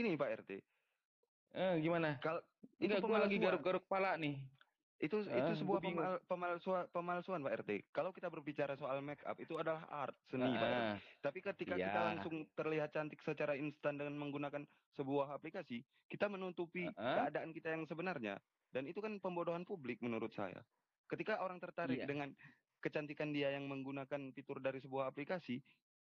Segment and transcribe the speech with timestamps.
[0.00, 0.50] begini Pak RT.
[1.50, 2.16] Eh, gimana?
[2.24, 2.40] Kalau
[2.80, 4.40] itu Enggak, gua lagi garuk-garuk kepala nih.
[4.96, 7.70] Itu Ah, itu sebuah pemal, pemalsuan pemalsuan Pak RT.
[7.92, 10.80] Kalau kita berbicara soal make up itu adalah art seni Pak RT.
[10.80, 12.08] Ah, Tapi ketika kita Iya.
[12.16, 14.64] langsung terlihat cantik secara instan dengan menggunakan
[14.96, 16.96] sebuah aplikasi, kita menutupi Heeh.
[16.96, 18.40] keadaan kita yang sebenarnya.
[18.72, 20.64] Dan itu kan pembodohan publik menurut saya.
[21.08, 22.08] Ketika orang tertarik Iya.
[22.08, 22.32] dengan
[22.80, 25.60] kecantikan dia yang menggunakan fitur dari sebuah aplikasi,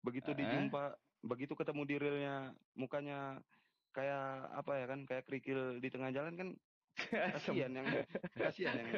[0.03, 2.35] begitu dijumpa, begitu ketemu di realnya
[2.73, 3.41] mukanya
[3.91, 6.49] kayak apa ya kan, kayak kerikil di tengah jalan kan
[7.35, 7.87] kasihan yang
[8.33, 8.89] kasihan yang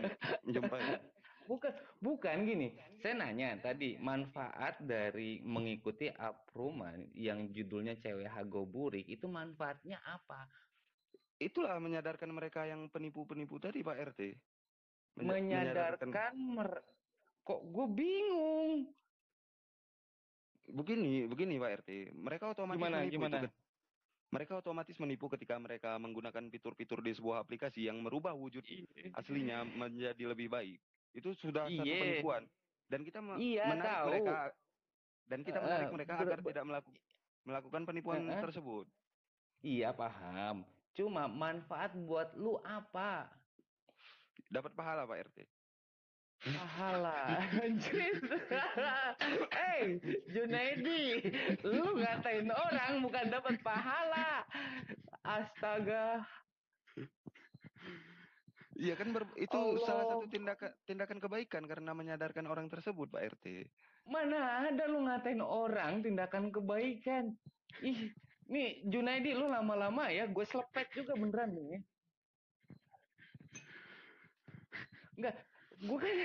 [0.42, 1.02] menjumpai.
[1.44, 2.72] Bukan, bukan gini.
[2.98, 10.48] Saya nanya tadi manfaat dari mengikuti apruman yang judulnya cewek hago burik itu manfaatnya apa?
[11.36, 14.22] Itulah menyadarkan mereka yang penipu-penipu tadi Pak RT.
[15.20, 16.88] Menja- Menyadarkan mer-
[17.44, 18.88] kok gue bingung.
[20.64, 21.90] begini, begini Pak RT.
[22.16, 23.38] Mereka otomatis Gimana, menipu gimana?
[23.44, 23.50] itu.
[24.34, 28.66] Mereka otomatis menipu ketika mereka menggunakan fitur-fitur di sebuah aplikasi yang merubah wujud
[29.14, 30.82] aslinya menjadi lebih baik.
[31.14, 32.02] Itu sudah satu Iya.
[32.02, 32.44] penipuan.
[32.90, 34.08] Dan kita me- Iya, menarik tahu.
[34.10, 34.38] mereka
[35.24, 37.02] dan kita Eh, menarik mereka agar tidak melakukan
[37.44, 38.42] melakukan penipuan eh.
[38.42, 38.86] tersebut.
[39.62, 40.66] Iya paham.
[40.94, 43.30] Cuma manfaat buat lu apa?
[44.50, 45.38] Dapat pahala Pak RT.
[46.44, 47.40] Pahala.
[47.64, 48.20] Anjir.
[49.48, 49.96] Eh,
[50.28, 51.24] Junaidi,
[51.64, 54.44] lu ngatain orang bukan dapat pahala.
[55.24, 56.28] Astaga.
[58.74, 59.86] Iya kan ber- itu Allah.
[59.86, 63.46] salah satu tindakan tindakan kebaikan karena menyadarkan orang tersebut Pak RT.
[64.10, 67.38] Mana ada lu ngatain orang tindakan kebaikan.
[67.80, 68.12] Ih,
[68.52, 71.80] nih Junaidi lu lama-lama ya gue selepet juga beneran nih.
[75.14, 75.38] Enggak,
[75.84, 76.16] gue kan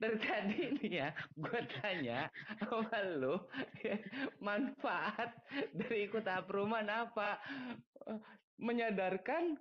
[0.00, 3.36] dari tadi nih ya, gue tanya sama lu
[4.40, 5.36] manfaat
[5.76, 7.36] dari ikut apruman apa?
[8.56, 9.58] Menyadarkan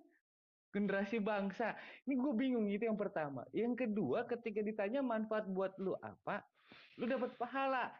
[0.71, 1.75] generasi bangsa.
[2.07, 3.43] Ini gue bingung itu yang pertama.
[3.51, 6.47] Yang kedua, ketika ditanya manfaat buat lu apa,
[6.95, 7.91] lu dapat pahala.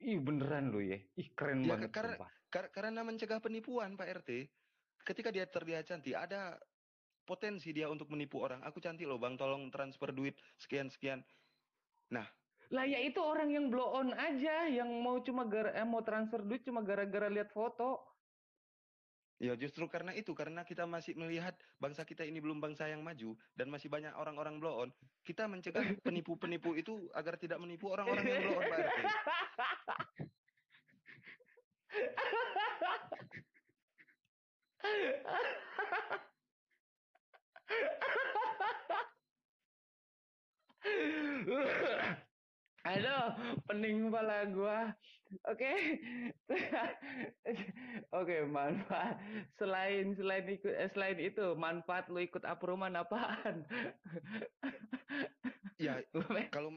[0.00, 0.96] Ih beneran lu ya.
[0.96, 1.92] Ih keren Ya, banget.
[1.92, 2.18] karena-.
[2.50, 4.30] Kar- karena mencegah penipuan Pak RT.
[5.04, 6.56] Ketika dia terlihat cantik, ada
[7.30, 8.58] potensi dia untuk menipu orang.
[8.66, 11.22] Aku cantik loh bang, tolong transfer duit sekian sekian.
[12.70, 16.42] Lah ya itu orang yang blow on aja, yang mau cuma gara eh, mau transfer
[16.42, 17.98] duit cuma gara-gara lihat foto.
[19.40, 23.34] Ya justru karena itu, karena kita masih melihat bangsa kita ini belum bangsa yang maju
[23.56, 24.90] dan masih banyak orang-orang blow on.
[25.26, 28.98] Kita mencegah penipu-penipu itu agar tidak menipu orang-orang yang blow on Pak RT.
[42.80, 43.28] Aduh,
[43.68, 44.78] pening kepala gua.
[45.46, 45.68] Oke.
[48.18, 49.20] Oke, manfaat
[49.54, 53.68] selain selain ikut eh, selain itu manfaat lu ikut apruman apaan?
[55.80, 56.02] Ya
[56.52, 56.76] kalau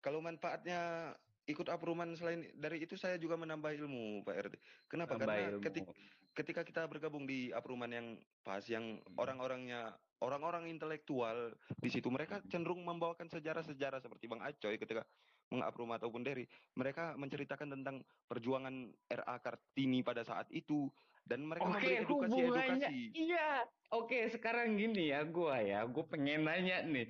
[0.00, 1.12] kalau manfaatnya
[1.48, 4.54] ikut apruman selain dari itu saya juga menambah ilmu Pak RT.
[4.92, 5.16] Kenapa?
[5.16, 5.62] Tambah Karena ilmu.
[5.64, 5.92] ketik-
[6.38, 8.06] ketika kita bergabung di apruman yang
[8.46, 9.18] pas yang Hmm.
[9.18, 9.90] orang-orangnya
[10.22, 15.02] orang-orang intelektual di situ mereka cenderung membawakan sejarah-sejarah seperti Bang Acoy ketika
[15.50, 18.74] mengaprum ataupun Derry mereka menceritakan tentang perjuangan
[19.10, 20.86] RA Kartini pada saat itu
[21.26, 22.96] dan mereka memberi Oke, hubungannya edukasi-edukasi.
[23.12, 23.48] iya.
[23.92, 27.04] Oke, sekarang gini ya gua ya, gue pengen nanya nih.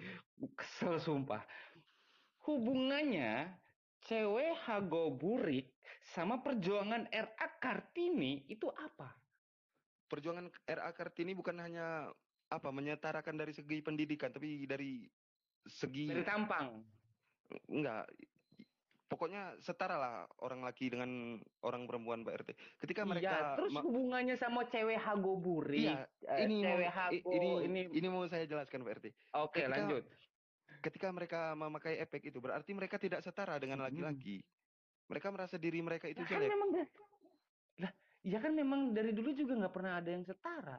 [0.58, 1.42] Kesel sumpah.
[2.42, 3.54] Hubungannya
[4.02, 5.70] cewek Hago Burik
[6.08, 9.12] sama perjuangan RA Kartini itu apa?
[10.08, 12.08] Perjuangan RA Kartini bukan hanya
[12.49, 15.05] apa menyetarakan dari segi pendidikan tapi dari
[15.62, 16.81] segi Dari tampang.
[17.69, 18.08] enggak
[19.05, 22.50] pokoknya setara lah orang laki dengan orang perempuan Pak RT.
[22.78, 25.81] Ketika mereka Iya, terus ma- hubungannya sama cewek Hago Burik.
[25.82, 29.06] Iya, eh, ini mau, cewek i- Hago ini, ini, ini mau saya jelaskan Pak RT.
[29.34, 30.05] Oke, ketika- lanjut.
[30.78, 33.87] Ketika mereka memakai efek itu berarti mereka tidak setara dengan Hmm.
[33.88, 34.44] laki-laki.
[35.08, 36.50] Mereka merasa diri mereka itu Ya kan jelek.
[36.52, 36.93] memang da-
[37.78, 40.76] lah, ya kan memang dari dulu juga nggak pernah ada yang setara.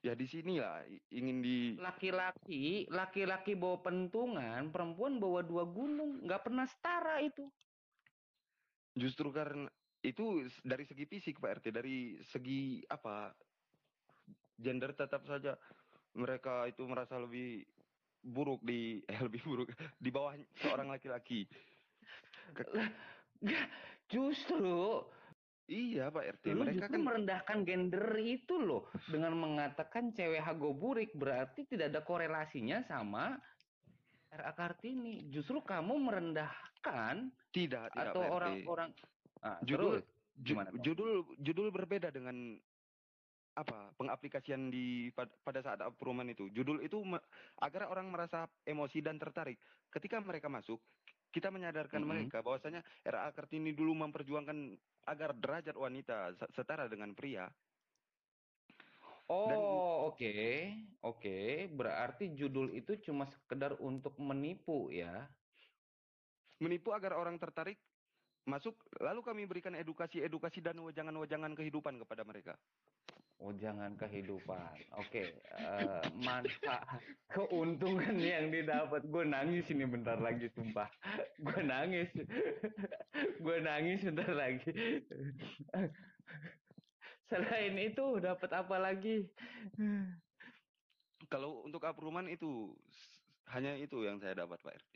[0.00, 6.42] Ya di sinilah i- ingin di Laki-laki, laki-laki bawa pentungan, perempuan bawa dua gunung, nggak
[6.42, 7.48] pernah setara itu.
[8.94, 9.66] justru karena
[10.06, 10.22] itu
[10.62, 13.34] dari segi fisik Pak RT, dari segi apa
[14.54, 15.58] gender tetap saja
[16.14, 17.66] mereka itu merasa lebih
[18.22, 19.68] buruk di eh lebih buruk
[19.98, 21.50] di bawah seorang laki-laki.
[22.52, 23.68] Nggak,
[24.06, 25.02] justru
[25.64, 31.16] Iya Pak RT, lu mereka kan merendahkan gender itu loh dengan mengatakan cewek Hago Burik
[31.16, 33.40] berarti tidak ada korelasinya sama
[34.28, 35.24] RA Kartini.
[35.32, 38.92] Justru kamu merendahkan tidak tidak atau orang-orang
[39.40, 40.08] Ah, Judul- terus
[40.40, 40.84] Ju- gimana, Bang?
[40.84, 42.56] judul judul berbeda dengan
[43.54, 47.22] apa pengaplikasian di pad- pada saat approval itu judul itu me-
[47.62, 50.82] agar orang merasa emosi dan tertarik ketika mereka masuk
[51.34, 54.78] kita menyadarkan mereka bahwasanya RA Kartini dulu memperjuangkan
[55.10, 57.50] agar derajat wanita se- setara dengan pria
[59.24, 60.36] Oh, oke.
[61.00, 65.24] Oke, berarti judul itu cuma sekedar untuk menipu ya.
[66.60, 67.76] menipu agar orang tertarik
[68.44, 72.54] masuk lalu kami berikan edukasi-edukasi dan wejangan-wejangan kehidupan kepada mereka
[73.44, 74.72] Oh, jangan kehidupan.
[74.96, 76.96] Oke, eh, manfaat
[77.28, 79.04] keuntungan yang didapat.
[79.04, 80.88] Gue nangis ini bentar lagi, sumpah.
[81.44, 82.08] Gue nangis.
[83.44, 84.72] Gue nangis bentar lagi.
[87.28, 89.28] Selain itu, dapat apa lagi?
[91.28, 92.72] kalau untuk apruman itu
[93.52, 94.92] hanya itu yang saya dapat Pak RT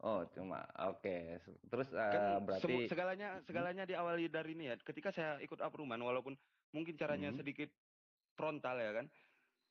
[0.00, 1.44] Oh, cuma oke.
[1.44, 6.40] Terus eh, kan berarti segalanya segalanya diawali dari niat ketika saya ikut apruman walaupun
[6.70, 7.38] mungkin caranya Hmm.
[7.40, 7.70] sedikit
[8.34, 9.06] frontal ya kan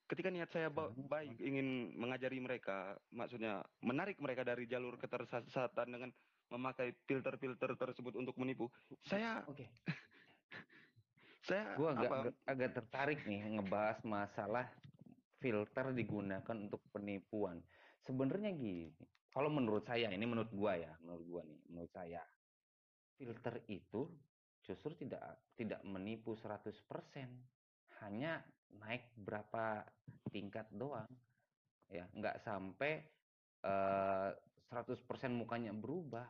[0.10, 1.06] ketika niat saya ba- Hmm.
[1.06, 6.10] baik ingin mengajari mereka maksudnya menarik mereka dari jalur ketersesatan dengan
[6.50, 8.68] memakai filter-filter tersebut untuk menipu
[9.06, 9.69] saya Oke.
[11.48, 14.66] saya Gue agak, apa agak agak tertarik nih ngebahas masalah
[15.40, 17.63] filter digunakan untuk penipuan.
[18.04, 18.92] Sebenarnya gini,
[19.31, 22.22] kalau menurut saya, ini menurut gua ya, menurut gua nih, menurut saya,
[23.16, 24.19] filter itu
[24.62, 25.22] justru tidak
[25.54, 26.72] tidak menipu 100%,
[28.00, 29.84] hanya naik berapa
[30.30, 31.10] tingkat doang.
[31.88, 33.02] Ya, nggak sampai
[33.60, 34.30] eh,
[34.70, 35.04] 100%
[35.34, 36.30] mukanya berubah.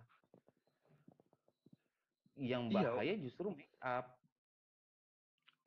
[2.34, 2.74] Yang Iya.
[2.74, 4.16] bahaya justru make up.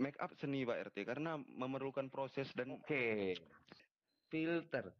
[0.00, 3.36] make up seni Pak RT karena memerlukan proses dan Oke.
[4.26, 4.90] Filter.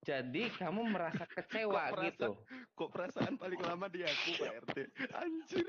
[0.00, 2.06] Jadi kamu merasa kecewa merasa?
[2.08, 2.30] gitu.
[2.72, 4.76] kok perasaan paling lama di aku Pak RT
[5.12, 5.66] anjir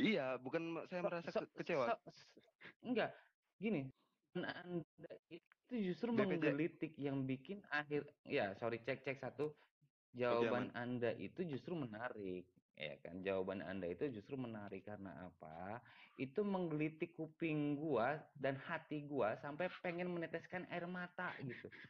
[0.00, 1.86] iya bukan saya merasa So- ke- kecewa.
[1.86, 2.02] so-
[2.82, 3.12] enggak,
[3.56, 3.90] gini.
[4.30, 6.18] Anda itu justru BPJ.
[6.22, 9.50] menggelitik yang bikin akhir ya sorry cek cek satu.
[10.10, 13.22] Jawaban Anda itu justru menarik ya kan?
[13.22, 15.82] Jawaban Anda itu justru menarik karena apa?
[16.14, 21.68] Itu menggelitik kuping gua dan hati gua sampai pengen meneteskan air mata gitu.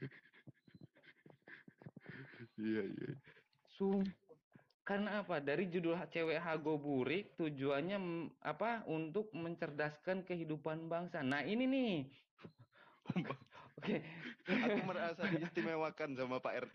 [2.61, 3.11] Iya iya.
[3.73, 4.30] Sumpah.
[4.91, 5.39] Karena apa?
[5.39, 8.83] Dari judul H- cewek Hago Burik tujuannya apa?
[8.91, 11.23] Untuk mencerdaskan kehidupan bangsa.
[11.23, 11.95] Nah, ini nih.
[13.79, 14.03] Oke.
[14.51, 16.75] aku merasa diistimewakan sama Pak RT.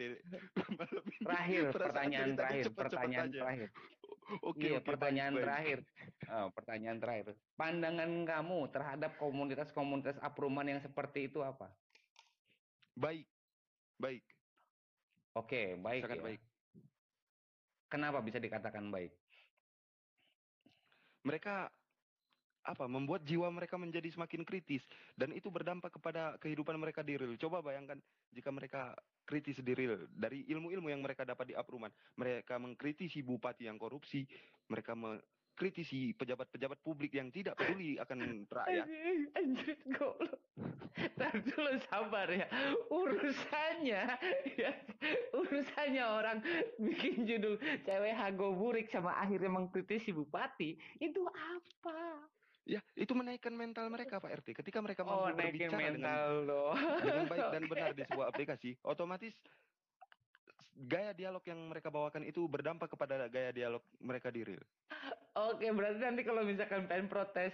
[1.28, 3.70] Terakhir, pertanyaan terakhir, pertanyaan terakhir.
[4.48, 5.46] oke Iya, pertanyaan baik, baik.
[5.46, 5.80] terakhir.
[6.32, 7.26] Oh, pertanyaan terakhir.
[7.60, 11.76] Pandangan kamu terhadap komunitas-komunitas apruman yang seperti itu apa?
[12.96, 13.28] baik
[14.00, 14.24] baik
[15.36, 16.24] Oke, baik sangat ya.
[16.24, 16.42] baik
[17.96, 19.16] Kenapa bisa dikatakan baik?
[21.26, 21.74] mereka
[22.66, 24.82] apa membuat jiwa mereka menjadi semakin kritis
[25.14, 27.38] dan itu berdampak kepada kehidupan mereka di real.
[27.38, 28.02] Coba bayangkan
[28.34, 28.82] jika mereka
[29.22, 34.26] kritis di real dari ilmu-ilmu yang mereka dapat di apruman, mereka mengkritisi bupati yang korupsi,
[34.66, 34.98] mereka
[35.56, 38.84] mengkritisi pejabat-pejabat publik yang tidak peduli akan rakyat.
[39.40, 40.36] Anjing, goblok.
[41.16, 42.44] Ntar dulu sabar ya.
[42.92, 44.04] Urusannya,
[44.60, 44.72] ya,
[45.32, 46.44] urusannya orang
[46.76, 47.56] bikin judul
[47.88, 52.28] cewek hago burik sama akhirnya mengkritisi bupati, itu apa?
[52.68, 54.60] Ya, itu menaikkan mental mereka Pak RT.
[54.60, 56.74] Ketika mereka Oh, mampu naikin berbicara dengan mental loh.
[57.00, 59.32] dengan baik dan benar di sebuah aplikasi, otomatis
[60.76, 64.60] gaya dialog yang mereka bawakan itu berdampak kepada gaya dialog mereka di real.
[65.36, 67.52] Oke, berarti nanti kalau misalkan pengen protes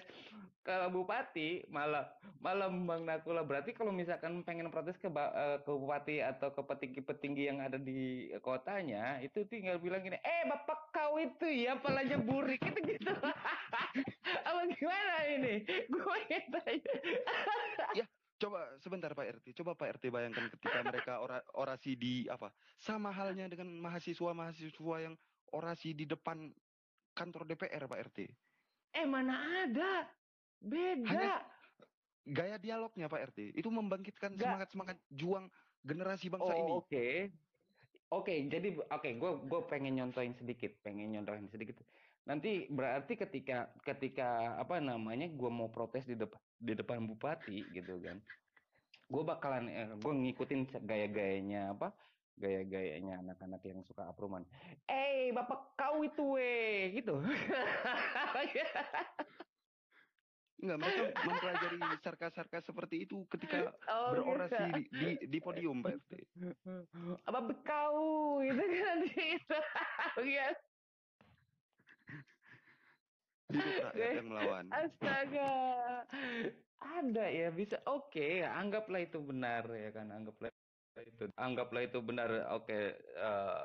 [0.62, 3.42] ke bupati, malah malah Bang Nakula.
[3.42, 8.30] Berarti kalau misalkan pengen protes ke eh, ke bupati atau ke petinggi-petinggi yang ada di
[8.46, 13.14] kotanya, itu tinggal bilang gini, "Eh, Bapak kau itu ya palanya burik." Itu gitu.
[14.48, 15.66] Apa gimana ini?
[15.90, 16.94] Gue tanya.
[18.42, 22.50] Coba sebentar Pak RT, coba Pak RT bayangkan ketika mereka ora- orasi di apa?
[22.74, 25.14] Sama halnya dengan mahasiswa-mahasiswa yang
[25.54, 26.50] orasi di depan
[27.14, 28.20] kantor DPR Pak RT.
[28.92, 30.08] Eh, mana ada?
[30.62, 31.08] Beda.
[31.08, 31.46] Hanya-
[32.22, 35.50] Gaya dialognya Pak RT itu membangkitkan semangat-semangat juang
[35.82, 36.72] generasi bangsa oh, ini.
[36.78, 37.06] Oke.
[38.12, 41.80] Oke, jadi oke, gue gue pengen nyontohin sedikit, pengen nyontohin sedikit.
[42.28, 47.98] Nanti berarti ketika ketika apa namanya gue mau protes di depan di depan bupati gitu
[48.04, 48.22] kan,
[49.10, 51.96] gue bakalan eh, gue ngikutin gaya-gayanya apa
[52.38, 54.46] gaya-gayanya anak-anak yang suka apruman.
[54.86, 57.20] Eh, bapak kau itu weh gitu.
[60.62, 64.78] Enggak, mereka mempelajari sarkas-sarkas seperti itu ketika Oh, berorasi gitu.
[64.78, 66.12] di, di, di podium Pak RT.
[67.26, 67.98] apa bekau
[68.46, 69.58] gitu kan gitu.
[70.22, 70.48] Iya.
[73.98, 75.52] yang melawan Astaga.
[76.82, 77.82] Ada ya bisa.
[77.90, 80.14] Oke, anggaplah itu benar ya kan.
[80.14, 80.54] Anggaplah
[81.00, 82.30] itu anggaplah itu benar.
[82.52, 83.64] Oke, eh,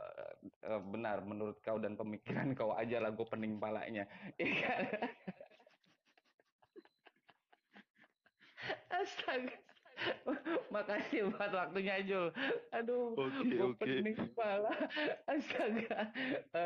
[0.63, 4.07] eh, benar menurut kau dan pemikiran kau aja lah gue pening palanya.
[4.39, 4.85] Iya kan?
[8.91, 9.57] Astaga.
[10.75, 12.29] Makasih buat waktunya Jul.
[12.73, 13.81] Aduh, Oke, gue oke.
[13.81, 14.73] pening kepala.
[15.25, 16.13] Astaga.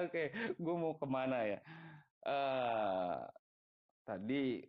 [0.06, 1.60] Oke, gue mau ke mana ya?
[2.20, 3.16] eh
[4.04, 4.60] tadi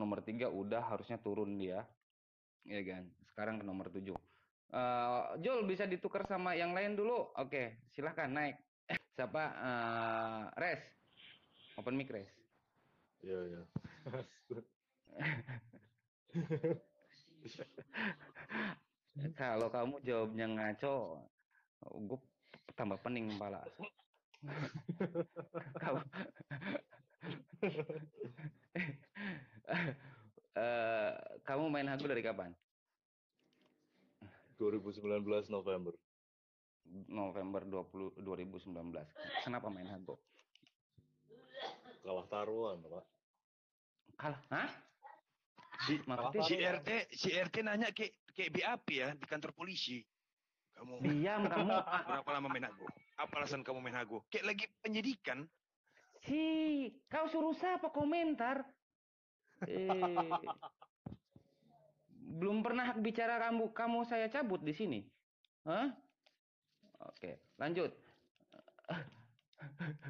[0.00, 1.84] nomor tiga udah harusnya turun dia,
[2.64, 3.04] ya kan?
[3.28, 4.16] Sekarang ke nomor tujuh.
[4.74, 7.30] Eh Jul bisa ditukar sama yang lain dulu.
[7.38, 8.58] Oke, silahkan naik.
[9.14, 9.44] Siapa?
[9.54, 10.82] eh Res.
[11.78, 12.26] Open mic Res.
[13.22, 13.62] Iya, iya.
[19.38, 21.22] Kalau kamu jawabnya ngaco,
[21.86, 22.18] gue
[22.74, 23.62] tambah pening kepala.
[25.82, 26.02] kamu
[30.54, 31.12] Eh,
[31.42, 32.54] kamu main hago dari kapan?
[34.56, 35.94] 2019 November.
[37.08, 39.46] November 20 2019.
[39.46, 40.20] Kenapa main hago?
[42.04, 43.04] Kalah taruhan, Pak.
[44.20, 44.40] Kalah?
[44.52, 44.70] Hah?
[45.88, 50.04] Si, Maksudnya si RT, si RT nanya kayak kayak BAP ya di kantor polisi.
[50.74, 51.70] Kamu diam kamu.
[52.10, 52.86] berapa lama main hago?
[53.16, 54.22] Apa alasan kamu main hago?
[54.28, 55.48] Kayak lagi penyidikan.
[56.24, 56.40] Si,
[57.08, 58.64] kau suruh siapa komentar?
[59.64, 59.88] Eh,
[62.34, 65.00] belum pernah hak bicara kamu kamu saya cabut di sini.
[65.62, 65.94] Hah?
[67.06, 67.94] Oke, lanjut.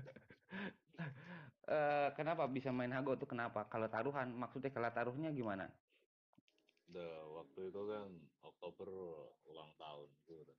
[1.65, 3.65] Eh, kenapa bisa main hago tuh kenapa?
[3.73, 5.65] Kalau taruhan maksudnya kalau taruhnya gimana?
[6.93, 8.09] Udah, waktu itu kan
[8.45, 8.89] Oktober
[9.49, 10.09] ulang tahun.
[10.29, 10.53] Gitu.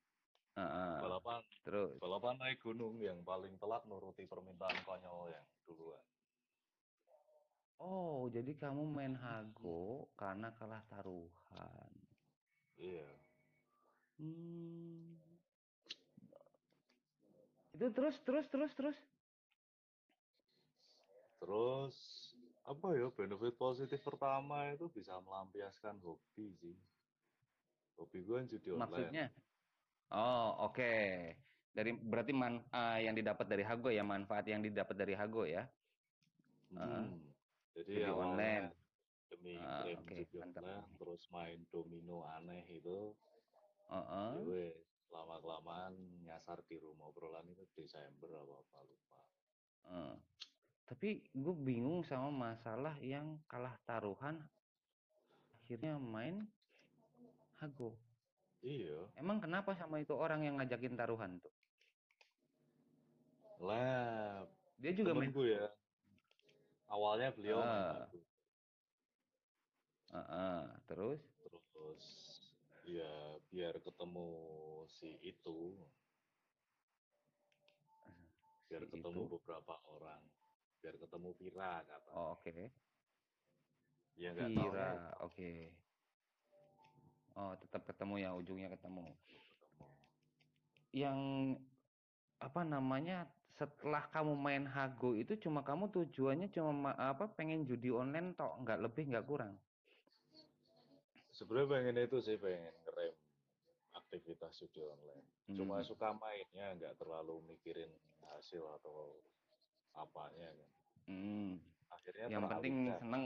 [0.57, 6.01] Heeh, Balapan, terus balapan naik gunung yang paling telat nuruti permintaan konyol yang duluan.
[7.79, 11.91] Oh, jadi kamu main hago karena kalah taruhan.
[12.79, 13.08] Iya.
[14.20, 15.20] Hmm.
[17.75, 18.98] Itu terus terus terus terus.
[21.44, 21.96] Terus
[22.65, 26.75] apa ya benefit positif pertama itu bisa melampiaskan hobi sih.
[28.00, 28.88] Hobi gue kan judi online.
[28.88, 29.25] Maksudnya?
[30.15, 30.96] Oh, oke.
[31.75, 35.67] Dari berarti man, eh, yang didapat dari hago ya, manfaat yang didapat dari hago ya.
[36.72, 37.34] Hmm.
[37.75, 38.67] Jadi Judi awalnya online.
[39.27, 40.63] demi Ah, judi mantap.
[40.63, 43.12] online, terus main domino aneh itu,
[43.91, 44.32] Heeh.
[44.32, 44.79] ya wes,
[45.12, 49.20] lama kelamaan nyasar di rumah obrolan itu Desember apa apa lupa.
[49.91, 50.13] Eh,
[50.86, 54.38] Tapi gue bingung sama masalah yang kalah taruhan
[55.58, 56.46] akhirnya main
[57.58, 57.98] hago.
[58.62, 61.53] Iya, Emang kenapa sama itu orang yang ngajakin taruhan tuh?
[63.60, 64.46] lah
[64.77, 65.32] Dia juga main.
[65.32, 65.65] ya.
[66.95, 68.07] Awalnya beliau main Ah.
[68.07, 68.19] aku,
[70.15, 71.21] Heeh, terus?
[71.43, 72.05] terus
[72.87, 73.11] ya
[73.51, 74.27] biar ketemu
[74.87, 75.75] si itu,
[78.71, 79.31] biar Si ketemu itu?
[79.35, 80.23] beberapa orang,
[80.79, 82.11] biar ketemu Vira kata.
[82.15, 82.71] Oh, oke.
[84.15, 85.51] Ya nggak tahu Vira, oke.
[87.35, 89.11] Oh, tetap ketemu ya, ujungnya ketemu.
[89.27, 89.87] ketemu.
[90.95, 91.19] Yang
[92.39, 93.27] apa namanya?
[93.55, 97.31] Setelah kamu main hago itu cuma kamu tujuannya cuma ma- apa?
[97.31, 99.55] Pengen judi online tok, nggak lebih nggak kurang.
[101.31, 103.15] Sebenarnya pengen itu sih pengen ngerem
[103.95, 105.24] aktivitas judi online.
[105.55, 105.88] Cuma Hmm.
[105.88, 107.91] suka mainnya nggak terlalu mikirin
[108.27, 109.15] hasil atau
[109.93, 110.69] apanya kan.
[111.07, 111.55] Hmm.
[111.88, 113.00] Akhirnya Yang penting teralihkan.
[113.00, 113.25] seneng.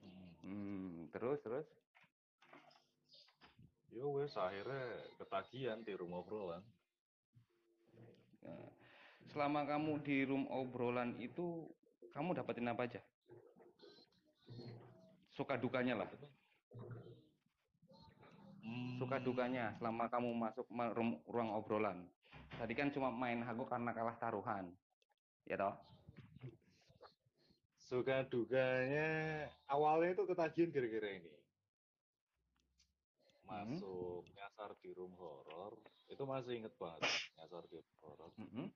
[0.00, 0.30] Hmm.
[0.40, 0.96] Hmm.
[1.12, 1.68] Terus terus.
[3.92, 4.84] Ya wes akhirnya
[5.20, 6.64] ketagihan di rumah obrolan.
[8.42, 8.66] Nah,
[9.32, 11.68] selama kamu di room obrolan itu
[12.12, 13.00] kamu dapetin apa aja?
[15.34, 16.08] Suka dukanya lah.
[18.96, 22.06] Suka Hmm, dukanya selama kamu masuk ma- room- ruang obrolan.
[22.54, 24.70] Tadi kan cuma main hago karena kalah taruhan.
[25.44, 25.74] Ya toh?
[27.84, 31.34] Suka dukanya awalnya itu ketagihan gara-gara ini.
[33.44, 33.76] Hmm.
[33.76, 35.76] Masuk nyasar di room horor
[36.08, 38.30] itu masih inget banget nyasar di room horor.
[38.40, 38.66] Mm-mm.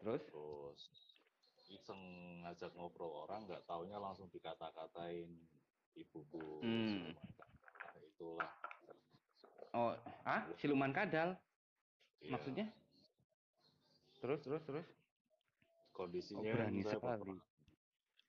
[0.00, 0.22] Terus?
[0.32, 0.80] Terus
[1.70, 2.00] iseng
[2.42, 5.30] ngajak ngobrol orang nggak taunya langsung dikata-katain
[5.94, 7.14] ibuku Hmm.
[7.14, 8.52] siluman kadal, itulah
[9.70, 9.94] Oh,
[10.26, 11.38] ah, siluman kadal.
[12.18, 12.66] Iya, Maksudnya?
[14.18, 14.88] Terus terus terus.
[15.78, 17.38] Oh, kondisinya berani saya sekali.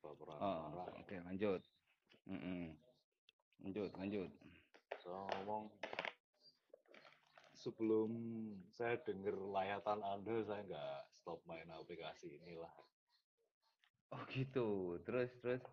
[0.05, 1.61] baperan Oh, oke lanjut.
[2.29, 2.77] Mm-mm.
[3.65, 4.29] Lanjut lanjut.
[5.01, 5.65] saya ngomong
[7.61, 8.09] sebelum
[8.73, 12.73] saya dengar layatan anda saya nggak stop main aplikasi inilah
[14.11, 14.99] Oh gitu.
[15.07, 15.63] Terus terus.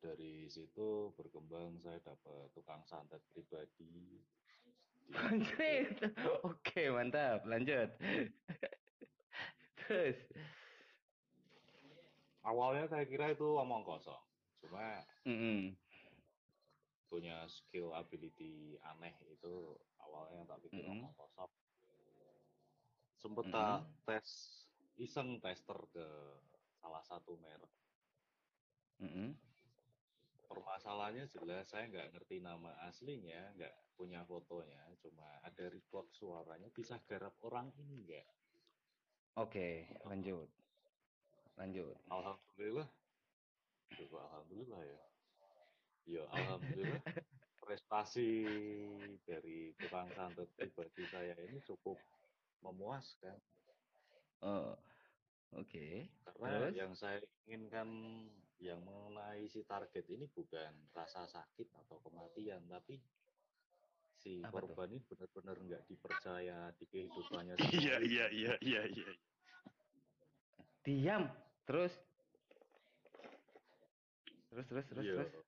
[0.00, 3.84] Dari situ berkembang saya dapat tukang santet pribadi.
[3.84, 4.24] Di-
[5.12, 5.92] Anjir.
[6.40, 7.44] Oke, mantap.
[7.44, 7.92] Lanjut.
[9.76, 10.16] Terus.
[12.42, 14.18] Awalnya saya kira itu omong kosong.
[14.64, 15.76] Cuma Mm-mm.
[17.12, 21.04] Punya skill ability aneh itu awalnya tak pikir Mm-mm.
[21.04, 21.52] omong kosong.
[23.20, 23.52] Sempet Mm-mm.
[23.52, 24.28] tak tes
[24.96, 26.06] iseng tester ke
[26.80, 27.68] salah satu merek.
[29.04, 29.36] Mm-mm.
[30.48, 36.96] Permasalahannya jelas saya nggak ngerti nama aslinya, nggak punya fotonya, cuma ada record suaranya bisa
[37.04, 38.28] garap orang ini nggak?
[39.36, 40.48] Oke, lanjut.
[41.60, 41.96] Lanjut.
[42.08, 42.88] Alhamdulillah.
[43.92, 45.11] Coba alhamdulillah ya.
[46.04, 47.00] Ya alhamdulillah
[47.62, 48.28] prestasi
[49.22, 51.96] dari tukang santet pribadi saya ini cukup
[52.60, 53.38] memuaskan
[54.42, 54.74] Oh.
[55.54, 56.10] Oke.
[56.26, 56.74] karena Terus?
[56.74, 57.86] yang saya inginkan
[58.58, 62.98] yang mengenai si target ini bukan rasa sakit atau kematian tapi
[64.16, 64.74] si Apa tuh?
[64.74, 69.10] korban ini benar-benar nggak dipercaya di kehidupannya Iya, iya, iya, iya, iya.
[70.82, 71.30] Diam.
[71.62, 71.94] Terus.
[74.50, 75.14] Terus terus terus Iya.
[75.22, 75.46] terus.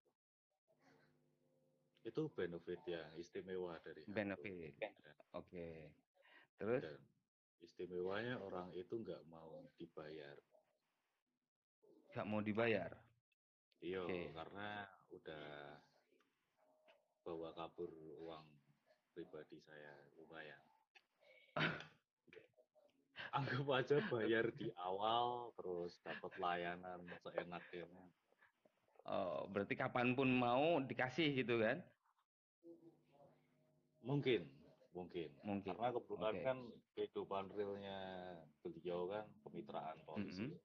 [2.04, 4.04] Itu benefit yang istimewa dari.
[4.04, 4.76] Benefit.
[4.76, 4.96] Dan-
[5.34, 5.90] Oke.
[6.54, 6.82] Terus.
[6.84, 7.00] dan
[7.64, 10.36] istimewanya orang itu nggak mau dibayar.
[12.14, 12.94] Gak mau dibayar.
[13.82, 14.30] Iya, Oke.
[14.30, 15.46] karena udah
[17.26, 17.90] bawa kabur
[18.22, 18.46] uang
[19.10, 20.62] pribadi saya lumayan.
[23.34, 27.88] Anggap aja bayar di awal, terus dapat layanan seenaknya.
[29.04, 31.84] Oh, berarti kapan pun mau dikasih gitu kan?
[34.04, 34.48] Mungkin,
[34.96, 35.28] mungkin.
[35.44, 35.72] Mungkin.
[35.76, 36.44] Karena kebetulan Oke.
[36.44, 36.58] kan
[36.96, 37.98] kehidupan realnya
[38.64, 40.48] beliau kan kemitraan polisi.
[40.48, 40.56] Mm-mm.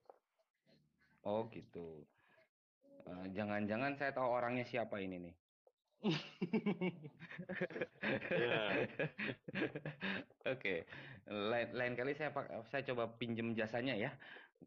[1.28, 2.08] Oh gitu.
[3.08, 5.36] Eh, Jangan-jangan saya tahu orangnya siapa ini nih.
[8.00, 8.88] Ya,
[10.48, 10.88] Oke,
[11.28, 12.32] lain lain kali saya
[12.72, 14.16] saya coba pinjem jasanya ya.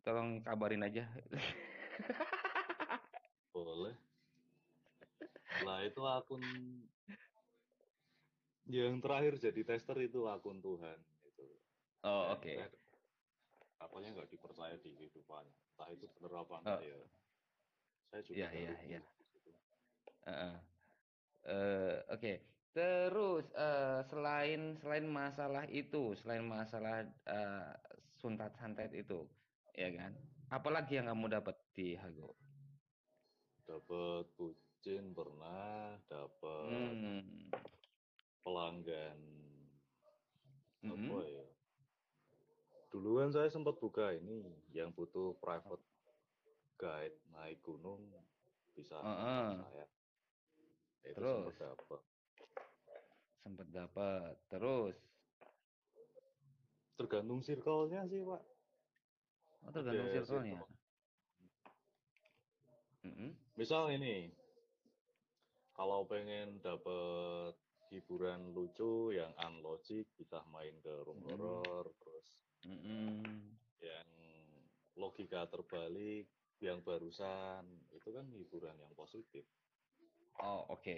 [0.04, 1.08] Tolong kabarin aja.
[3.52, 3.94] boleh.
[5.62, 6.42] Lah itu akun
[8.66, 11.44] yang terakhir jadi tester itu akun Tuhan itu.
[12.02, 12.52] Oh Ya, oke.
[12.56, 12.80] saya-
[13.82, 15.42] Apanya nggak dipercaya di kehidupan.
[15.74, 16.86] Entah itu bener apa enggak Oh.
[16.86, 16.98] ya.
[18.08, 19.00] Saya juga Iya, iya, iya.
[21.42, 22.32] Eh, Oke.
[22.72, 27.70] Terus eh, selain selain masalah itu, selain masalah eh,
[28.16, 29.26] suntat santet itu,
[29.74, 30.14] ya kan?
[30.48, 32.32] Apalagi yang kamu dapat di Hago?
[33.72, 37.48] Dapat bucin pernah, dapat Hmm.
[38.44, 39.16] pelanggan
[40.82, 41.24] apa Mm-mm.
[41.24, 41.46] ya?
[42.92, 44.44] Dulu kan saya sempat buka ini
[44.76, 45.80] yang butuh private
[46.76, 48.12] guide naik gunung
[48.76, 49.56] bisa Heeh.
[49.56, 49.86] kontak saya.
[51.08, 51.32] Itu Terus?
[51.32, 52.00] sempat dapat.
[53.40, 54.34] Sempet dapat.
[54.52, 54.96] Terus,
[56.92, 58.42] Tergantung circle-nya sih, Pak.
[59.64, 60.60] oh, tergantung circle-nya.
[60.60, 60.70] circle.
[63.02, 63.32] Mm-mm.
[63.58, 64.32] Misal ini,
[65.78, 67.54] kalau pengen dapet
[67.92, 71.28] hiburan lucu yang unlogic, bisa main ke room Mm-mm.
[71.28, 72.28] horror, terus
[72.64, 73.58] Mm-mm.
[73.80, 74.08] yang
[75.02, 76.24] logika terbalik,
[76.66, 77.64] yang barusan,
[77.96, 79.44] itu kan hiburan yang positif.
[80.42, 80.92] Oh, oke.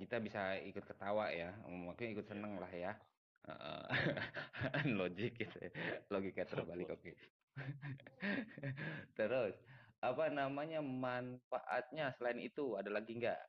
[0.00, 1.46] Kita bisa ikut ketawa ya.
[1.86, 2.90] Maksudnya ikut seneng lah ya.
[3.46, 3.82] Heeh.
[4.98, 5.56] Logik gitu.
[5.66, 5.70] ya.
[6.12, 7.10] Logika terbalik, oke.
[9.18, 9.54] Terus,
[10.00, 13.40] apa namanya manfaatnya selain itu ada lagi nggak?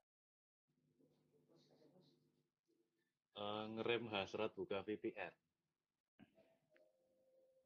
[3.39, 5.31] Eh, ngerem hasrat buka VPN.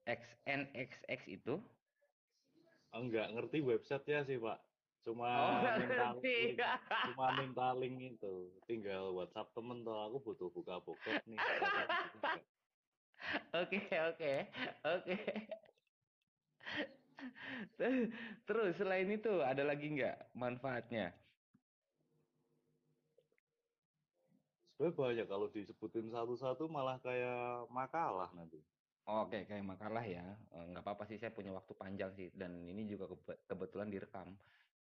[0.06, 1.58] XNXX itu?
[2.94, 4.62] Enggak ngerti websitenya sih, Pak.
[5.02, 6.38] Cuma Oh, minta ngerti.
[6.54, 6.58] link,
[7.10, 8.34] cuma minta link itu.
[8.70, 11.42] Tinggal WhatsApp temen tuh, aku butuh buka bokep nih.
[13.56, 14.34] Oke, oke,
[14.84, 15.16] oke.
[17.80, 18.12] Ter-
[18.48, 21.16] Terus selain itu ada lagi nggak manfaatnya?
[24.76, 28.60] Sebenarnya banyak kalau disebutin satu-satu malah kayak makalah nanti.
[29.08, 30.36] Oke, kayak makalah ya.
[30.52, 32.28] Eh, nggak apa-apa sih, saya punya waktu panjang sih.
[32.36, 34.36] Dan ini juga kebe- kebetulan direkam,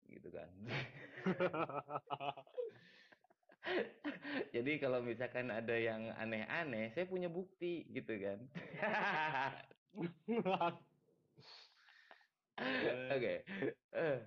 [0.08, 0.48] gitu kan.
[4.56, 8.48] Jadi kalau misalkan ada yang aneh-aneh, saya punya bukti, gitu kan.
[13.12, 13.34] Oke.
[13.91, 14.17] Eh,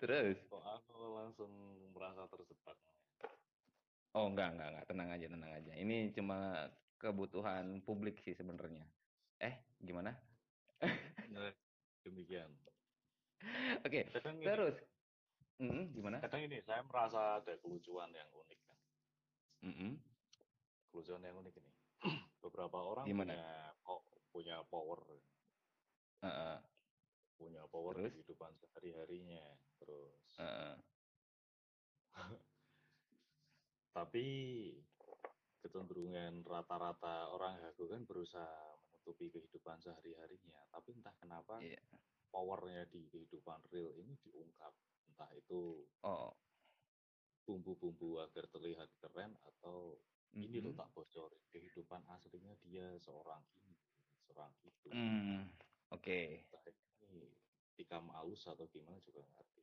[0.00, 0.38] Terus?
[0.48, 1.50] Kok aku langsung
[1.96, 2.76] merasa terjebak.
[4.12, 4.86] Oh, enggak, enggak, enggak.
[4.90, 5.72] Tenang aja, tenang aja.
[5.76, 6.38] Ini cuma
[6.98, 8.84] kebutuhan publik sih sebenarnya.
[9.40, 10.12] Eh, gimana?
[11.30, 11.52] Nah,
[12.04, 12.50] demikian.
[13.86, 14.76] Oke, Kadang ini, terus
[15.60, 16.20] Mm-mm, gimana?
[16.24, 18.78] kadang ini saya merasa ada kelucuan yang unik kan.
[19.64, 19.92] Mm-mm.
[20.92, 21.70] Kelucuan yang unik ini.
[22.44, 23.32] Beberapa orang Gimana?
[23.36, 23.48] punya
[23.84, 25.00] po- punya power,
[26.20, 26.56] Heeh,
[27.40, 28.12] punya power Terus?
[28.12, 29.44] di kehidupan sehari-harinya.
[29.80, 30.74] Terus heeh.
[33.96, 34.26] tapi
[35.60, 40.68] kecenderungan rata-rata orang Hago kan berusaha menutupi kehidupan sehari-harinya.
[40.68, 41.80] Tapi entah kenapa Iya.
[42.28, 44.72] powernya di kehidupan real ini diungkap.
[45.08, 46.32] Entah itu Oh.
[47.44, 49.98] bumbu-bumbu agar terlihat keren atau
[50.30, 50.78] ini loh mm-mm.
[50.78, 53.74] tak bocorin kehidupan aslinya dia seorang ini,
[54.22, 54.86] seorang itu.
[54.94, 55.50] Hmm,
[55.90, 56.46] Oke.
[56.46, 56.62] Entah
[57.10, 57.26] ini
[57.74, 59.62] tikam aus atau gimana juga ngerti.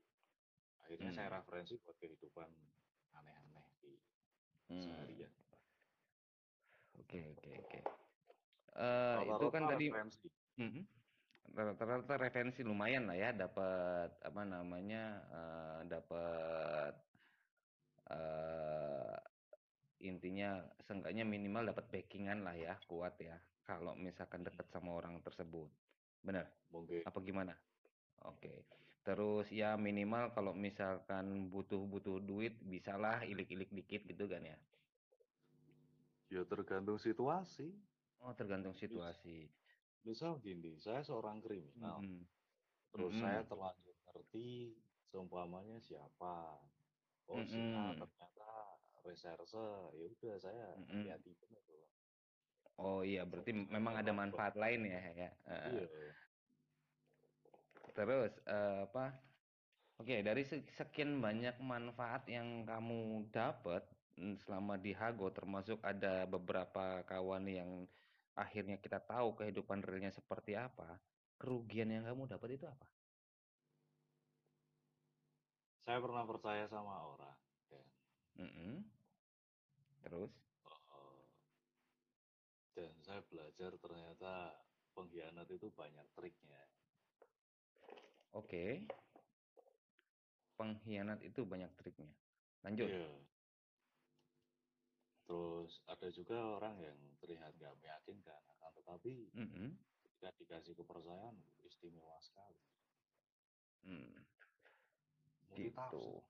[0.84, 1.18] Akhirnya Hmm.
[1.18, 2.50] saya referensi buat kehidupan
[3.16, 3.96] aneh-aneh di
[4.68, 4.84] Hmm.
[4.84, 5.34] seharian.
[6.98, 7.80] Oke, oke, oke.
[8.78, 10.28] Eh, itu kan tadi referensi.
[10.60, 10.86] Mm-mm.
[11.48, 16.94] rata-rata referensi lumayan lah ya, dapat apa namanya, eh, dapat
[18.12, 19.18] eh,
[20.04, 23.40] intinya seenggaknya minimal dapat backingan lah ya, kuat ya.
[23.64, 25.68] Kalau misalkan dekat sama orang tersebut,
[26.26, 26.46] benar?
[26.74, 27.54] Mungkin Apa gimana?
[28.26, 28.66] Oke.
[29.08, 34.58] Terus ya minimal kalau misalkan butuh-butuh duit, bisalah ilik-ilik dikit gitu kan ya.
[36.28, 37.72] ya tergantung situasi.
[38.20, 39.48] Oh, tergantung situasi.
[40.04, 42.04] Misal gini, saya seorang kriminal.
[42.04, 42.28] Mm-mm.
[42.92, 43.24] Terus Mm-mm.
[43.24, 44.76] saya terlanjur ngerti
[45.08, 46.60] seumpamanya siapa.
[47.28, 48.52] Oh si A ternyata
[49.04, 49.68] reserse.
[49.96, 51.04] Ya udah saya Mm-mm.
[51.08, 51.88] hati-hati bener loh.
[52.78, 55.30] Oh iya, berarti memang ada manfaat lain ya, ya.
[55.48, 55.86] Iya.
[57.96, 59.00] Terus eh, apa?
[60.00, 62.96] Oke, dari se- sekian banyak manfaat yang kamu
[63.34, 63.82] dapat
[64.20, 67.72] mm, selama di Hago, termasuk ada beberapa kawan yang
[68.38, 71.02] akhirnya kita tahu kehidupan realnya seperti apa.
[71.42, 72.88] Kerugian yang kamu dapat itu apa?
[75.86, 77.38] Saya pernah percaya sama orang.
[77.70, 77.86] Dan,
[78.40, 78.94] Mm-mm.
[80.04, 80.47] Terus?
[82.78, 84.54] Dan saya belajar ternyata
[84.94, 86.62] pengkhianat itu banyak triknya.
[88.38, 88.86] Oke.
[90.54, 92.14] Pengkhianat itu banyak triknya.
[92.62, 92.86] Lanjut.
[92.86, 93.10] Iya.
[95.26, 99.74] Terus ada juga orang yang terlihat nggak meyakinkan, akan tetapi Mm-mm.
[100.06, 101.36] ketika dikasih kepercayaan
[101.66, 102.62] istimewa sekali.
[103.84, 104.14] Hmm,
[105.58, 106.22] gitu.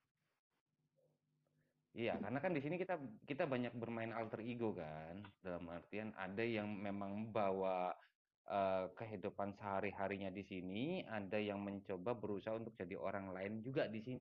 [1.95, 6.43] Iya, karena kan di sini kita kita banyak bermain alter ego kan, dalam artian ada
[6.43, 7.95] yang memang bawa
[8.47, 13.99] eh, kehidupan sehari-harinya di sini, ada yang mencoba berusaha untuk jadi orang lain juga di
[14.03, 14.19] sini.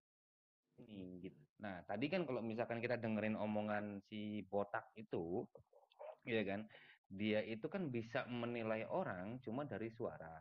[1.24, 1.40] Gitu.
[1.64, 5.44] Nah, tadi kan kalau misalkan kita dengerin omongan si botak itu,
[6.24, 6.68] ya kan,
[7.08, 10.36] dia itu kan bisa menilai orang cuma dari suara,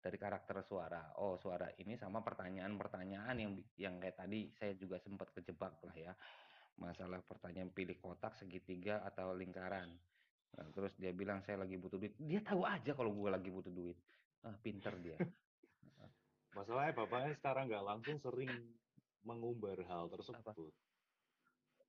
[0.00, 1.12] dari karakter suara.
[1.16, 6.12] Oh, suara ini sama pertanyaan-pertanyaan yang yang kayak tadi saya juga sempat kejebak lah ya
[6.78, 9.90] masalah pertanyaan pilih kotak segitiga atau lingkaran.
[10.56, 12.14] Nah, terus dia bilang saya lagi butuh duit.
[12.18, 13.98] Dia tahu aja kalau gue lagi butuh duit.
[14.42, 15.16] Ah, pinter dia.
[16.56, 18.50] Masalahnya bapaknya secara nggak langsung sering
[19.22, 20.72] mengumbar hal tersebut.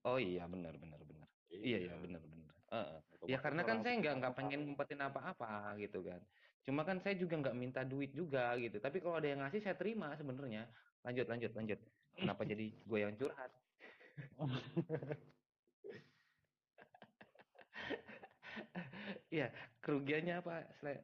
[0.01, 1.29] oh iya benar benar benar.
[1.49, 2.53] Iya iya benar benar.
[2.71, 2.99] Heeh.
[3.27, 6.21] ya karena kan saya nggak nggak pengen ngumpetin apa-apa gitu kan.
[6.61, 8.77] Cuma kan saya juga nggak minta duit juga gitu.
[8.77, 10.69] Tapi kalau ada yang ngasih saya terima sebenarnya.
[11.05, 11.79] Lanjut lanjut lanjut.
[12.17, 13.49] Kenapa jadi gue yang curhat
[19.41, 19.49] Iya,
[19.81, 20.53] kerugiannya apa?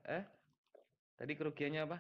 [0.06, 0.24] Eh?
[1.18, 1.98] Tadi kerugiannya apa?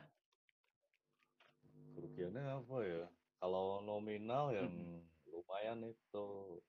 [1.97, 3.09] Kerugiannya apa ya?
[3.41, 5.01] Kalau nominal yang Mm-mm.
[5.25, 6.61] lumayan itu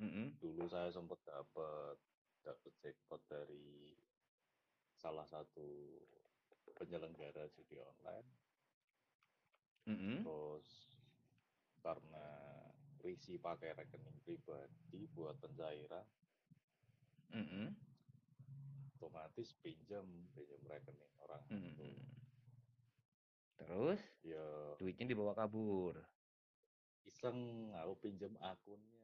[0.00, 0.36] Mm-mm.
[0.40, 1.96] dulu saya sempat dapat
[2.44, 3.96] dapat jackpot dari
[5.00, 5.96] salah satu
[6.76, 8.28] penyelenggara judi online.
[9.88, 10.28] Mm-mm.
[10.28, 10.68] Terus
[11.80, 12.28] karena
[13.00, 16.06] risi pakai rekening pribadi buat pencairan,
[17.32, 17.85] Mm-mm.
[18.96, 21.84] Otomatis pinjam pinjam rekening orang itu.
[23.60, 24.44] Terus Ya
[24.80, 26.00] duitnya dibawa kabur.
[27.06, 28.90] iseng aku pinjam akunnya